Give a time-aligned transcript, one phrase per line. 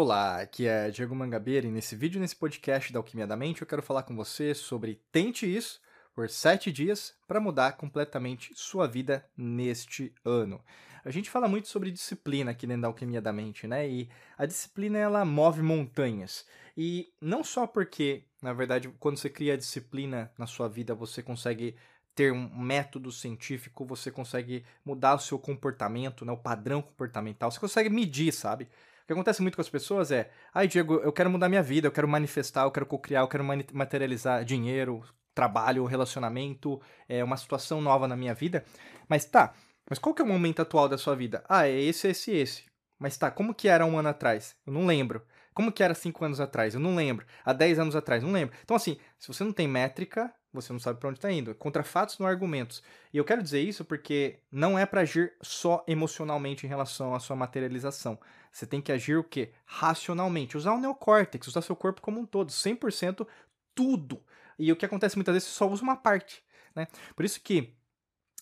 [0.00, 3.66] Olá, aqui é Diego Mangabeira e nesse vídeo, nesse podcast da Alquimia da Mente, eu
[3.66, 5.80] quero falar com você sobre tente isso
[6.14, 10.62] por sete dias para mudar completamente sua vida neste ano.
[11.04, 13.88] A gente fala muito sobre disciplina aqui dentro da Alquimia da Mente, né?
[13.88, 16.46] E a disciplina ela move montanhas.
[16.76, 21.74] E não só porque, na verdade, quando você cria disciplina na sua vida, você consegue
[22.14, 27.58] ter um método científico, você consegue mudar o seu comportamento, né, o padrão comportamental, você
[27.58, 28.68] consegue medir, sabe?
[29.08, 31.90] Que acontece muito com as pessoas é, ai Diego, eu quero mudar minha vida, eu
[31.90, 35.02] quero manifestar, eu quero co-criar, eu quero materializar dinheiro,
[35.34, 38.66] trabalho, relacionamento, é uma situação nova na minha vida.
[39.08, 39.54] Mas tá,
[39.88, 41.42] mas qual que é o momento atual da sua vida?
[41.48, 42.64] Ah, é esse, esse, esse.
[42.98, 44.54] Mas tá, como que era um ano atrás?
[44.66, 45.24] Eu não lembro.
[45.54, 46.74] Como que era cinco anos atrás?
[46.74, 47.24] Eu não lembro.
[47.46, 48.22] Há dez anos atrás?
[48.22, 48.54] Não lembro.
[48.62, 51.54] Então, assim, se você não tem métrica, você não sabe para onde está indo.
[51.54, 52.82] Contra fatos, não argumentos.
[53.12, 57.20] E eu quero dizer isso porque não é para agir só emocionalmente em relação à
[57.20, 58.18] sua materialização.
[58.50, 59.52] Você tem que agir o quê?
[59.64, 60.56] Racionalmente.
[60.56, 62.50] Usar o neocórtex, usar seu corpo como um todo.
[62.50, 63.26] 100%
[63.74, 64.22] tudo.
[64.58, 66.42] E o que acontece muitas vezes, você só usa uma parte.
[66.74, 66.88] Né?
[67.14, 67.74] Por isso que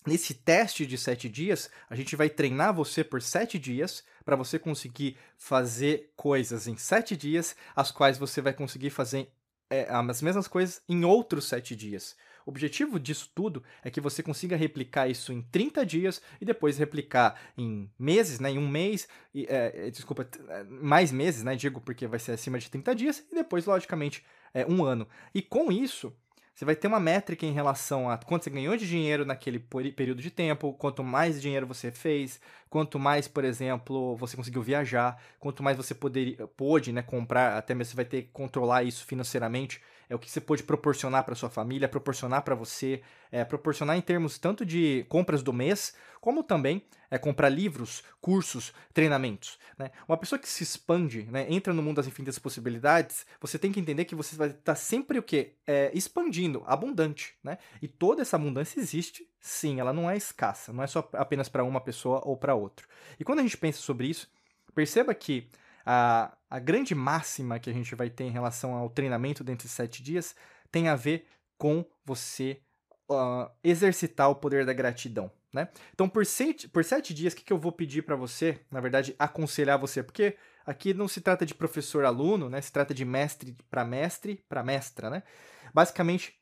[0.07, 4.57] Nesse teste de sete dias, a gente vai treinar você por sete dias para você
[4.57, 9.29] conseguir fazer coisas em sete dias, as quais você vai conseguir fazer
[9.71, 12.17] é, as mesmas coisas em outros sete dias.
[12.47, 16.79] O objetivo disso tudo é que você consiga replicar isso em 30 dias e depois
[16.79, 21.57] replicar em meses, né, em um mês, e, é, é desculpa, é, mais meses, né,
[21.57, 25.09] digo porque vai ser acima de 30 dias, e depois, logicamente, é, um ano.
[25.35, 26.13] E com isso,
[26.57, 30.23] você vai ter uma métrica em relação a quanto você ganhou de dinheiro naquele período
[30.23, 32.41] de tempo, quanto mais dinheiro você fez,
[32.71, 37.75] quanto mais, por exemplo, você conseguiu viajar, quanto mais você poderia, pôde né, comprar, até
[37.75, 41.35] mesmo você vai ter que controlar isso financeiramente é o que você pode proporcionar para
[41.35, 46.43] sua família, proporcionar para você, é, proporcionar em termos tanto de compras do mês, como
[46.43, 49.59] também é, comprar livros, cursos, treinamentos.
[49.79, 49.91] Né?
[50.09, 53.81] Uma pessoa que se expande, né, entra no mundo das infinitas possibilidades, você tem que
[53.81, 55.55] entender que você vai estar tá sempre o quê?
[55.67, 57.35] É, expandindo, abundante.
[57.43, 57.59] Né?
[57.81, 61.65] E toda essa abundância existe, sim, ela não é escassa, não é só apenas para
[61.65, 62.87] uma pessoa ou para outra.
[63.19, 64.31] E quando a gente pensa sobre isso,
[64.75, 65.49] perceba que
[65.87, 69.73] a, a grande máxima que a gente vai ter em relação ao treinamento dentro de
[69.73, 70.35] sete dias
[70.71, 72.61] tem a ver com você
[73.09, 75.31] uh, exercitar o poder da gratidão.
[75.53, 75.69] Né?
[75.95, 78.61] Então, por sete, por sete dias, o que, que eu vou pedir para você?
[78.71, 80.37] Na verdade, aconselhar você, porque
[80.67, 82.61] aqui não se trata de professor-aluno, né?
[82.61, 85.09] se trata de mestre para mestre para mestra.
[85.09, 85.23] Né?
[85.73, 86.35] Basicamente,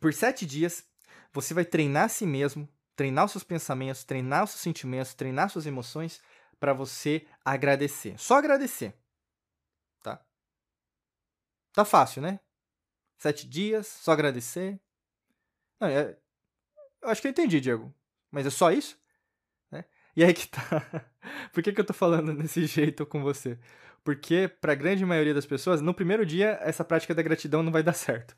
[0.00, 0.84] por sete dias,
[1.32, 5.48] você vai treinar a si mesmo, treinar os seus pensamentos, treinar os seus sentimentos, treinar
[5.48, 6.20] suas emoções
[6.58, 8.18] para você agradecer.
[8.18, 8.94] Só agradecer.
[10.02, 10.20] Tá?
[11.72, 12.40] Tá fácil, né?
[13.18, 14.80] Sete dias, só agradecer.
[15.80, 16.16] Não, é...
[17.02, 17.94] Eu acho que eu entendi, Diego.
[18.30, 18.98] Mas é só isso?
[19.70, 19.84] Né?
[20.16, 20.60] E aí que tá.
[21.52, 23.58] Por que, que eu tô falando desse jeito com você?
[24.04, 27.72] Porque, para a grande maioria das pessoas, no primeiro dia, essa prática da gratidão não
[27.72, 28.34] vai dar certo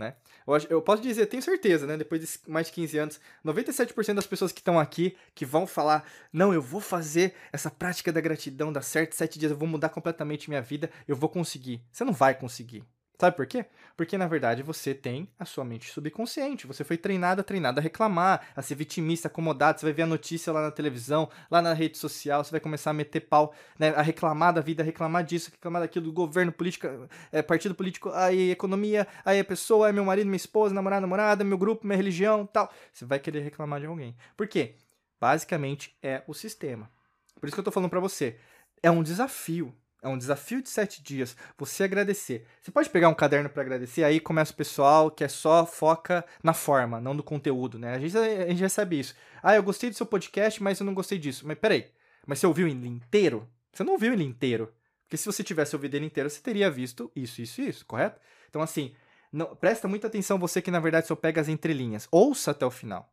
[0.00, 0.14] né?
[0.46, 1.96] Eu, eu posso dizer, tenho certeza, né?
[1.96, 6.04] Depois de mais de 15 anos, 97% das pessoas que estão aqui, que vão falar,
[6.32, 9.90] não, eu vou fazer essa prática da gratidão dar certo, sete dias, eu vou mudar
[9.90, 11.80] completamente minha vida, eu vou conseguir.
[11.92, 12.82] Você não vai conseguir.
[13.20, 13.66] Sabe por quê?
[13.98, 16.66] Porque na verdade você tem a sua mente subconsciente.
[16.66, 19.78] Você foi treinada, treinada a reclamar, a ser vitimista, acomodado.
[19.78, 22.92] Você vai ver a notícia lá na televisão, lá na rede social, você vai começar
[22.92, 23.90] a meter pau, né?
[23.90, 27.74] A reclamar da vida, a reclamar disso, a reclamar daquilo, do governo, política, é, partido
[27.74, 31.86] político, aí economia, aí a pessoa, aí meu marido, minha esposa, namorada, namorada, meu grupo,
[31.86, 32.72] minha religião, tal.
[32.90, 34.16] Você vai querer reclamar de alguém.
[34.34, 34.76] Por quê?
[35.20, 36.90] Basicamente é o sistema.
[37.38, 38.38] Por isso que eu tô falando para você.
[38.82, 41.36] É um desafio é um desafio de sete dias.
[41.58, 42.46] Você agradecer.
[42.60, 46.24] Você pode pegar um caderno para agradecer, aí começa o pessoal que é só foca
[46.42, 47.94] na forma, não no conteúdo, né?
[47.94, 49.14] A gente, a gente recebe isso.
[49.42, 51.46] Ah, eu gostei do seu podcast, mas eu não gostei disso.
[51.46, 51.90] Mas peraí,
[52.26, 53.48] mas você ouviu ele inteiro?
[53.72, 54.72] Você não ouviu ele inteiro.
[55.04, 58.20] Porque se você tivesse ouvido ele inteiro, você teria visto isso, isso isso, correto?
[58.48, 58.94] Então, assim,
[59.32, 62.08] não, presta muita atenção você que na verdade só pega as entrelinhas.
[62.10, 63.12] Ouça até o final.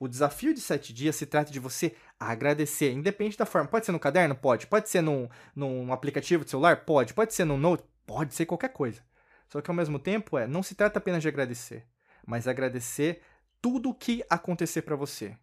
[0.00, 3.68] O desafio de sete dias se trata de você agradecer, independente da forma.
[3.68, 4.34] Pode ser no caderno?
[4.34, 4.66] Pode.
[4.66, 6.84] Pode ser num, num aplicativo de celular?
[6.84, 7.14] Pode.
[7.14, 7.82] Pode ser num note?
[8.06, 9.02] Pode ser qualquer coisa.
[9.48, 11.86] Só que ao mesmo tempo, é, não se trata apenas de agradecer,
[12.24, 13.22] mas agradecer
[13.60, 15.36] tudo o que acontecer para você.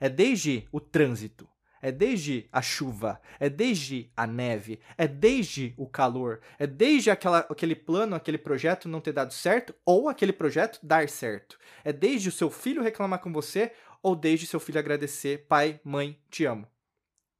[0.00, 1.46] É desde o trânsito,
[1.82, 7.40] é desde a chuva, é desde a neve, é desde o calor, é desde aquela,
[7.40, 11.58] aquele plano, aquele projeto não ter dado certo ou aquele projeto dar certo.
[11.84, 16.16] É desde o seu filho reclamar com você ou desde seu filho agradecer, pai, mãe,
[16.30, 16.68] te amo.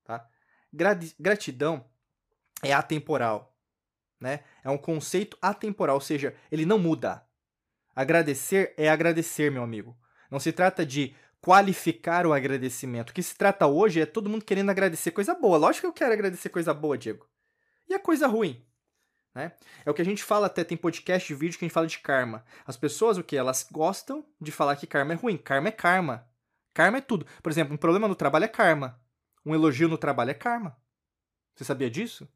[0.04, 0.28] Tá?
[1.18, 1.84] Gratidão
[2.64, 3.56] é atemporal,
[4.20, 4.40] né?
[4.64, 7.24] É um conceito atemporal, ou seja, ele não muda.
[7.94, 9.96] Agradecer é agradecer, meu amigo.
[10.30, 13.10] Não se trata de qualificar o agradecimento.
[13.10, 15.58] O que se trata hoje é todo mundo querendo agradecer coisa boa.
[15.58, 17.28] Lógico que eu quero agradecer coisa boa, Diego.
[17.88, 18.64] E a coisa ruim?
[19.34, 19.52] Né?
[19.84, 21.86] É o que a gente fala até, tem podcast de vídeo que a gente fala
[21.86, 22.44] de karma.
[22.64, 23.36] As pessoas, o que?
[23.36, 25.36] Elas gostam de falar que karma é ruim.
[25.36, 26.28] Karma é karma.
[26.72, 27.26] Karma é tudo.
[27.42, 29.00] Por exemplo, um problema no trabalho é karma.
[29.44, 30.76] Um elogio no trabalho é karma.
[31.56, 32.28] Você sabia disso?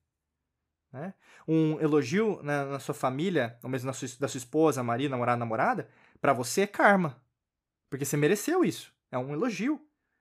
[0.93, 1.14] Né?
[1.47, 5.88] Um elogio na, na, sua família, ou mesmo sua, da sua esposa, marido, namorado, namorada,
[6.20, 7.23] para você é karma.
[7.88, 8.95] Porque você mereceu isso.
[9.17, 9.81] É um elogio.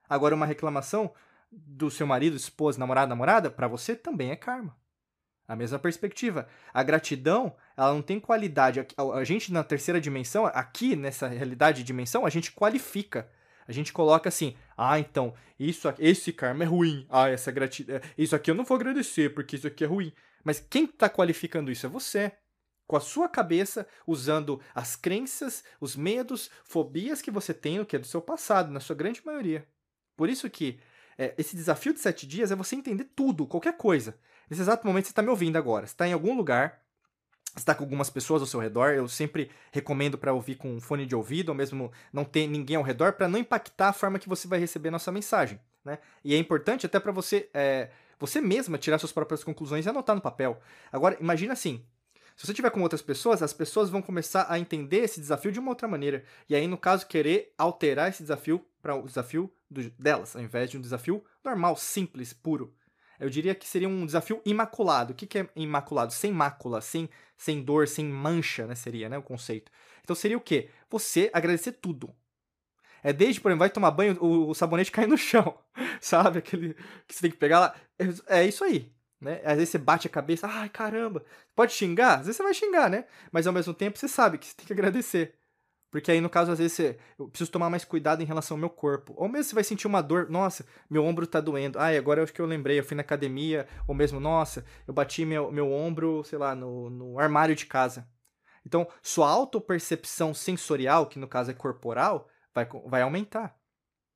[0.09, 1.13] Agora, uma reclamação
[1.51, 4.75] do seu marido, esposa, namorado, namorada, para você também é karma.
[5.47, 6.47] A mesma perspectiva.
[6.73, 8.85] A gratidão, ela não tem qualidade.
[9.13, 13.29] A gente, na terceira dimensão, aqui nessa realidade de dimensão, a gente qualifica.
[13.67, 17.05] A gente coloca assim, ah, então, isso, esse karma é ruim.
[17.09, 17.99] Ah, essa gratidão.
[18.17, 20.13] Isso aqui eu não vou agradecer, porque isso aqui é ruim.
[20.43, 22.31] Mas quem está qualificando isso é você.
[22.87, 27.95] Com a sua cabeça, usando as crenças, os medos, fobias que você tem, o que
[27.95, 29.67] é do seu passado, na sua grande maioria.
[30.15, 30.79] Por isso que
[31.17, 34.17] é, esse desafio de sete dias é você entender tudo, qualquer coisa.
[34.49, 35.85] Nesse exato momento você está me ouvindo agora.
[35.85, 36.81] Está em algum lugar,
[37.57, 38.93] está com algumas pessoas ao seu redor.
[38.93, 42.75] Eu sempre recomendo para ouvir com um fone de ouvido, ou mesmo não ter ninguém
[42.75, 45.59] ao redor, para não impactar a forma que você vai receber a nossa mensagem.
[45.83, 45.99] Né?
[46.23, 47.89] E é importante até para você, é,
[48.19, 50.59] você mesma tirar suas próprias conclusões e anotar no papel.
[50.91, 51.85] Agora, imagina assim.
[52.35, 55.59] Se você tiver com outras pessoas, as pessoas vão começar a entender esse desafio de
[55.59, 56.23] uma outra maneira.
[56.49, 60.69] E aí, no caso, querer alterar esse desafio para o desafio do, delas, ao invés
[60.69, 62.75] de um desafio normal, simples, puro.
[63.19, 65.13] Eu diria que seria um desafio imaculado.
[65.13, 66.11] O que, que é imaculado?
[66.11, 68.75] Sem mácula, sem, sem dor, sem mancha, né?
[68.75, 69.71] Seria né, o conceito.
[70.03, 70.69] Então seria o quê?
[70.89, 72.13] Você agradecer tudo.
[73.01, 75.57] É desde, por exemplo, vai tomar banho, o, o sabonete cai no chão.
[76.01, 76.39] Sabe?
[76.39, 76.73] Aquele
[77.07, 77.75] que você tem que pegar lá.
[78.27, 78.93] É, é isso aí.
[79.19, 79.41] Né?
[79.43, 81.23] Às vezes você bate a cabeça, ai caramba,
[81.55, 82.19] pode xingar?
[82.19, 83.05] Às vezes você vai xingar, né?
[83.31, 85.35] Mas ao mesmo tempo você sabe que você tem que agradecer.
[85.95, 88.59] Porque aí, no caso, às vezes, você, eu preciso tomar mais cuidado em relação ao
[88.59, 89.13] meu corpo.
[89.15, 91.79] Ou mesmo você vai sentir uma dor, nossa, meu ombro tá doendo.
[91.79, 94.93] Ai, agora eu acho que eu lembrei, eu fui na academia, ou mesmo, nossa, eu
[94.93, 98.05] bati meu, meu ombro, sei lá, no, no armário de casa.
[98.65, 103.57] Então, sua autopercepção sensorial, que no caso é corporal, vai, vai aumentar.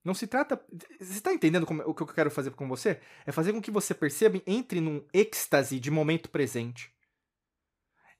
[0.03, 0.59] Não se trata.
[0.99, 2.99] Você está entendendo como, o que eu quero fazer com você?
[3.25, 6.93] É fazer com que você perceba entre num êxtase de momento presente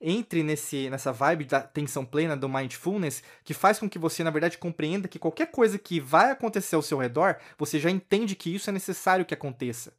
[0.02, 4.32] entre nesse, nessa vibe da tensão plena, do mindfulness, que faz com que você, na
[4.32, 8.54] verdade, compreenda que qualquer coisa que vai acontecer ao seu redor, você já entende que
[8.54, 9.94] isso é necessário que aconteça.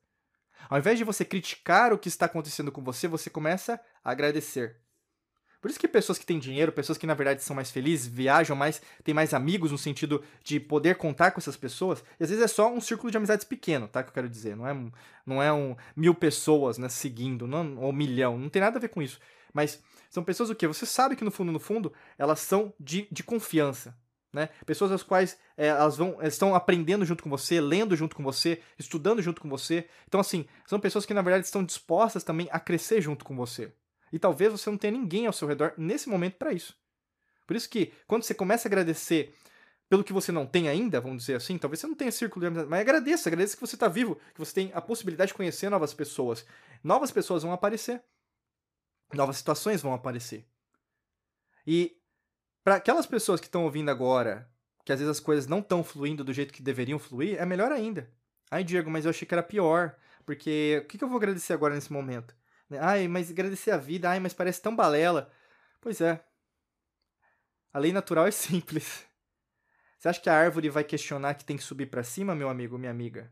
[0.69, 4.81] Ao invés de você criticar o que está acontecendo com você, você começa a agradecer.
[5.61, 8.57] Por isso que pessoas que têm dinheiro, pessoas que na verdade são mais felizes, viajam
[8.57, 12.43] mais, têm mais amigos no sentido de poder contar com essas pessoas, e às vezes
[12.43, 14.03] é só um círculo de amizades pequeno, tá?
[14.03, 14.57] Que eu quero dizer.
[14.57, 14.91] Não é,
[15.27, 18.39] não é um mil pessoas né, seguindo, não, ou um milhão.
[18.39, 19.21] Não tem nada a ver com isso.
[19.53, 20.67] Mas são pessoas o quê?
[20.67, 23.95] Você sabe que no fundo, no fundo, elas são de, de confiança.
[24.33, 24.49] Né?
[24.65, 28.63] Pessoas as quais é, elas vão estão aprendendo junto com você, lendo junto com você,
[28.79, 29.89] estudando junto com você.
[30.07, 33.73] Então, assim, são pessoas que na verdade estão dispostas também a crescer junto com você.
[34.13, 36.77] E talvez você não tenha ninguém ao seu redor nesse momento para isso.
[37.47, 39.35] Por isso que quando você começa a agradecer
[39.89, 42.47] pelo que você não tem ainda, vamos dizer assim, talvez você não tenha círculo de
[42.47, 45.69] amizade, mas agradeça, agradeça que você está vivo, que você tem a possibilidade de conhecer
[45.69, 46.47] novas pessoas.
[46.83, 48.01] Novas pessoas vão aparecer
[49.17, 50.47] novas situações vão aparecer.
[51.67, 51.97] E
[52.65, 54.51] para aquelas pessoas que estão ouvindo agora,
[54.85, 57.73] que às vezes as coisas não estão fluindo do jeito que deveriam fluir, é melhor
[57.73, 58.11] ainda.
[58.51, 61.53] Ai, Diego, mas eu achei que era pior, porque o que, que eu vou agradecer
[61.53, 62.35] agora nesse momento?
[62.79, 65.31] Ai, mas agradecer a vida, ai, mas parece tão balela.
[65.81, 66.23] Pois é.
[67.73, 69.05] A lei natural é simples.
[69.99, 72.79] Você acha que a árvore vai questionar que tem que subir para cima, meu amigo,
[72.79, 73.31] minha amiga?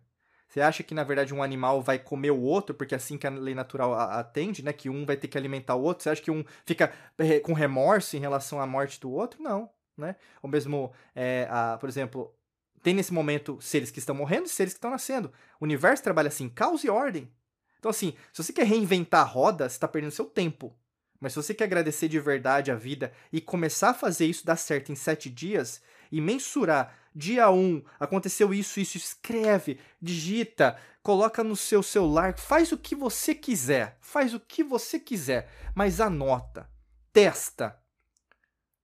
[0.48, 3.26] Você acha que, na verdade, um animal vai comer o outro, porque é assim que
[3.26, 4.72] a lei natural atende, né?
[4.72, 6.02] Que um vai ter que alimentar o outro?
[6.02, 9.42] Você acha que um fica eh, com remorso em relação à morte do outro?
[9.42, 10.16] Não, né?
[10.42, 12.34] Ou mesmo, é, a, por exemplo,
[12.82, 15.32] tem nesse momento seres que estão morrendo e seres que estão nascendo.
[15.60, 17.30] O universo trabalha assim, caos e ordem.
[17.78, 20.76] Então, assim, se você quer reinventar a roda, você está perdendo seu tempo.
[21.20, 24.56] Mas se você quer agradecer de verdade a vida e começar a fazer isso dar
[24.56, 31.56] certo em sete dias e mensurar dia 1, aconteceu isso, isso, escreve, digita, coloca no
[31.56, 36.70] seu celular, faz o que você quiser, faz o que você quiser, mas anota,
[37.12, 37.76] testa.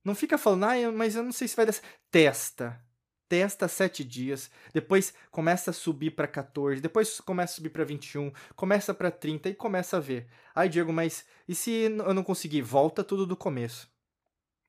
[0.05, 1.75] Não fica falando, ah, mas eu não sei se vai dar
[2.11, 2.84] Testa.
[3.29, 8.31] Testa sete dias, depois começa a subir para 14, depois começa a subir para 21,
[8.55, 10.27] começa para 30 e começa a ver.
[10.55, 12.63] Ai, Diego, mas e se eu não conseguir?
[12.63, 13.89] Volta tudo do começo.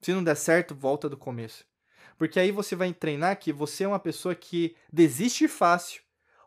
[0.01, 1.65] Se não der certo, volta do começo.
[2.17, 6.01] Porque aí você vai treinar que você é uma pessoa que desiste fácil,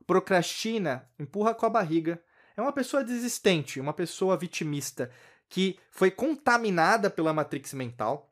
[0.06, 2.22] procrastina, empurra com a barriga.
[2.56, 5.10] É uma pessoa desistente, uma pessoa vitimista
[5.48, 8.27] que foi contaminada pela matrix mental.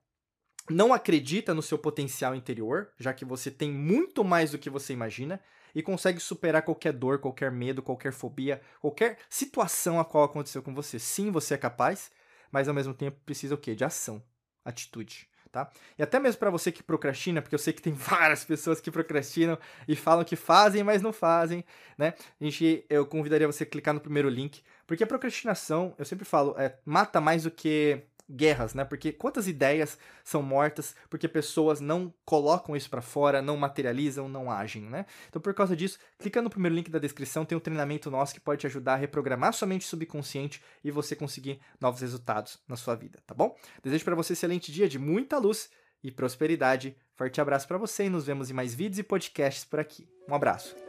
[0.71, 4.93] Não acredita no seu potencial interior, já que você tem muito mais do que você
[4.93, 5.41] imagina
[5.75, 10.75] e consegue superar qualquer dor, qualquer medo, qualquer fobia, qualquer situação a qual aconteceu com
[10.75, 10.99] você.
[10.99, 12.11] Sim, você é capaz,
[12.51, 13.75] mas ao mesmo tempo precisa o quê?
[13.75, 14.23] De ação,
[14.65, 15.29] atitude.
[15.53, 15.71] Tá?
[15.99, 18.91] E até mesmo para você que procrastina, porque eu sei que tem várias pessoas que
[18.91, 21.65] procrastinam e falam que fazem, mas não fazem,
[21.97, 22.15] né?
[22.39, 26.27] A gente, eu convidaria você a clicar no primeiro link, porque a procrastinação, eu sempre
[26.27, 28.85] falo, é, mata mais do que guerras, né?
[28.85, 34.51] Porque quantas ideias são mortas porque pessoas não colocam isso para fora, não materializam, não
[34.51, 35.07] agem, né?
[35.29, 38.41] Então, por causa disso, clica no primeiro link da descrição, tem um treinamento nosso que
[38.41, 42.95] pode te ajudar a reprogramar sua mente subconsciente e você conseguir novos resultados na sua
[42.95, 43.57] vida, tá bom?
[43.83, 45.71] Desejo para você um excelente dia de muita luz
[46.03, 46.97] e prosperidade.
[47.15, 50.09] Forte abraço para você e nos vemos em mais vídeos e podcasts por aqui.
[50.29, 50.86] Um abraço.